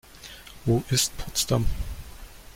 [0.65, 1.67] Wo ist Potsdam?